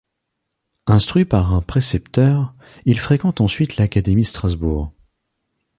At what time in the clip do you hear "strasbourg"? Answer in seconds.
4.27-4.91